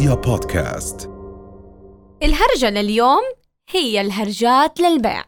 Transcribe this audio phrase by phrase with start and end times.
[0.00, 1.10] رؤيا بودكاست.
[2.22, 3.20] الهرجة لليوم
[3.70, 5.24] هي الهرجات للبيع.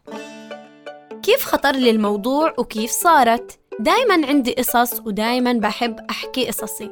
[1.22, 6.90] كيف خطر لي الموضوع وكيف صارت؟ دايما عندي قصص ودايما بحب أحكي قصصي.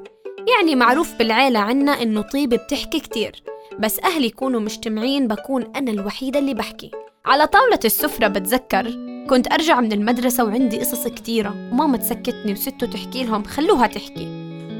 [0.56, 3.42] يعني معروف بالعيلة عنا إنه طيبة بتحكي كتير
[3.78, 6.90] بس أهلي يكونوا مجتمعين بكون أنا الوحيدة اللي بحكي.
[7.26, 8.90] على طاولة السفرة بتذكر
[9.30, 14.28] كنت أرجع من المدرسة وعندي قصص كتيرة وماما تسكتني وستو تحكي لهم خلوها تحكي.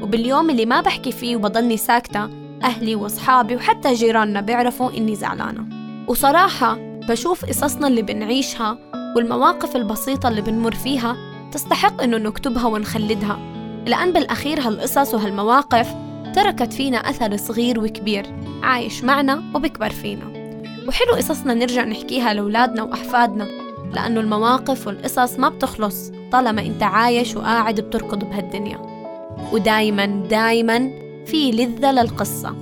[0.03, 5.65] وباليوم اللي ما بحكي فيه وبضلني ساكتة أهلي وأصحابي وحتى جيراننا بيعرفوا إني زعلانة.
[6.07, 8.77] وصراحة بشوف قصصنا اللي بنعيشها
[9.15, 11.17] والمواقف البسيطة اللي بنمر فيها
[11.51, 13.39] تستحق إنه نكتبها ونخلدها.
[13.87, 15.87] لأن بالأخير هالقصص وهالمواقف
[16.35, 18.25] تركت فينا أثر صغير وكبير
[18.63, 20.55] عايش معنا وبكبر فينا.
[20.87, 23.47] وحلو قصصنا نرجع نحكيها لأولادنا وأحفادنا
[23.93, 28.77] لأنه المواقف والقصص ما بتخلص طالما أنت عايش وقاعد بتركض بهالدنيا.
[29.51, 32.55] ودايما دايما في لذة للقصة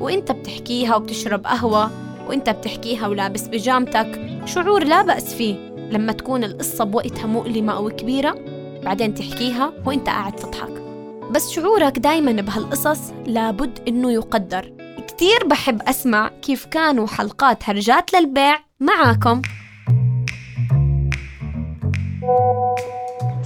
[0.00, 1.90] وإنت بتحكيها وبتشرب قهوة
[2.28, 5.54] وإنت بتحكيها ولابس بيجامتك شعور لا بأس فيه
[5.90, 8.38] لما تكون القصة بوقتها مؤلمة أو كبيرة
[8.84, 10.82] بعدين تحكيها وإنت قاعد تضحك.
[11.30, 14.72] بس شعورك دايما بهالقصص لابد إنه يقدر.
[15.08, 19.42] كتير بحب أسمع كيف كانوا حلقات هرجات للبيع معاكم.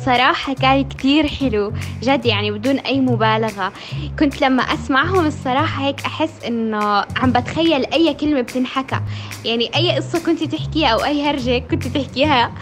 [0.05, 3.73] صراحة كان كتير حلو جد يعني بدون أي مبالغة.
[4.19, 6.85] كنت لما أسمعهم الصراحة هيك أحس إنه
[7.17, 9.01] عم بتخيل أي كلمة بتنحكى.
[9.45, 12.53] يعني أي قصة كنت تحكيها أو أي هرجة كنت تحكيها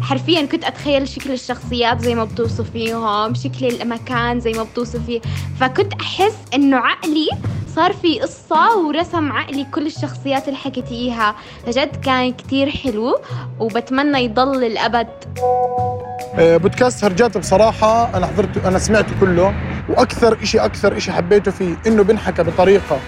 [0.00, 5.20] حرفيا كنت أتخيل شكل الشخصيات زي ما بتوصفيهم شكل المكان زي ما بتوصفيه
[5.60, 7.28] فكنت أحس إنه عقلي
[7.74, 11.34] صار في قصة ورسم عقلي كل الشخصيات اللي حكيتيها.
[11.66, 13.18] فجد كان كتير حلو
[13.60, 15.08] وبتمنى يضل الأبد.
[15.38, 15.95] آه،
[16.38, 19.54] بودكاست هرجات بصراحة أنا حضرته أنا سمعته كله
[19.88, 22.98] وأكثر إشي أكثر إشي حبيته فيه إنه بنحكى بطريقة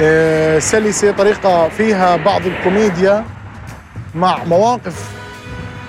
[0.00, 3.24] آه، سلسة طريقة فيها بعض الكوميديا
[4.14, 5.10] مع مواقف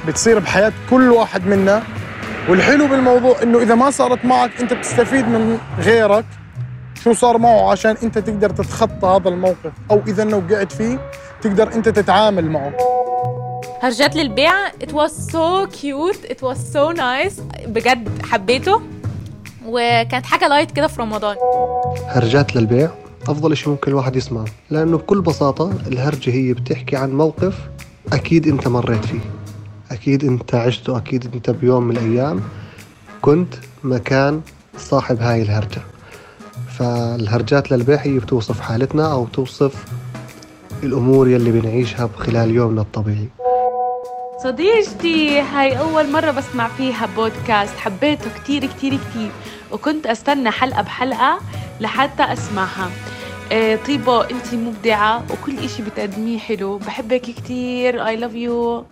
[0.07, 1.83] بتصير بحياة كل واحد منا.
[2.49, 6.25] والحلو بالموضوع إنه إذا ما صارت معك أنت بتستفيد من غيرك
[7.03, 10.99] شو صار معه عشان أنت تقدر تتخطى هذا الموقف أو إذا وقعت فيه
[11.41, 12.73] تقدر أنت تتعامل معه.
[13.81, 17.41] هرجات للبيع it was so cute it was so nice.
[17.67, 18.81] بجد حبيته.
[19.65, 21.35] وكانت حاجة لايت كده في رمضان.
[22.07, 22.89] هرجات للبيع
[23.27, 24.45] أفضل شيء ممكن الواحد يسمعه.
[24.69, 27.57] لأنه بكل بساطة الهرجة هي بتحكي عن موقف
[28.13, 29.19] أكيد أنت مريت فيه.
[29.91, 32.41] أكيد أنت عشته أكيد أنت بيوم من الأيام
[33.21, 33.53] كنت
[33.83, 34.41] مكان
[34.77, 35.81] صاحب هاي الهرجة.
[36.77, 39.85] فالهرجات للبيع هي بتوصف حالتنا أو توصف
[40.83, 43.29] الأمور يلي بنعيشها خلال يومنا الطبيعي.
[44.43, 49.31] صديقتي هاي أول مرة بسمع فيها بودكاست حبيته كتير كتير كتير.
[49.71, 51.39] وكنت أستنى حلقة بحلقة
[51.79, 52.89] لحتى أسمعها.
[53.51, 56.77] إيه طيبة أنت مبدعة وكل إشي بتقدميه حلو.
[56.77, 58.05] بحبك كتير.
[58.05, 58.85] I love you.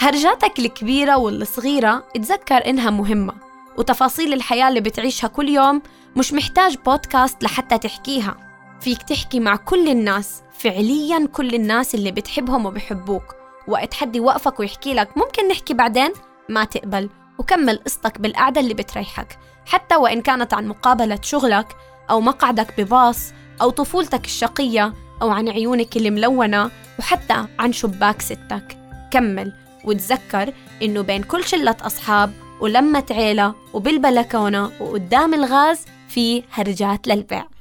[0.00, 3.32] هرجاتك الكبيرة والصغيرة اتذكر إنها مهمة
[3.78, 5.82] وتفاصيل الحياة اللي بتعيشها كل يوم
[6.16, 8.36] مش محتاج بودكاست لحتى تحكيها.
[8.80, 13.34] فيك تحكي مع كل الناس فعليا كل الناس اللي بتحبهم وبحبوك.
[13.68, 16.12] وقت حد يوقفك ويحكي لك ممكن نحكي بعدين؟
[16.48, 17.10] ما تقبل.
[17.38, 19.38] وكمل قصتك بالقعدة اللي بتريحك.
[19.66, 21.76] حتى وإن كانت عن مقابلة شغلك
[22.10, 28.78] أو مقعدك بباص أو طفولتك الشقية أو عن عيونك اللي ملونة وحتى عن شباك ستك.
[29.12, 29.52] كمل.
[29.84, 30.52] وتذكر
[30.82, 37.55] إنه بين كل شلة أصحاب ولمة عيلة وبالبلكونة وقدام الغاز في هرجات للبيع.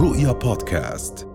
[0.00, 1.28] رؤيا بودكاست